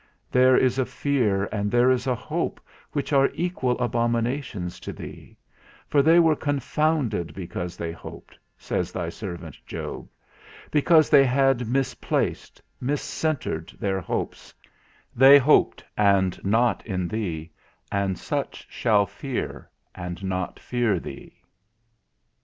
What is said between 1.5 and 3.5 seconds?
and there is a hope, which are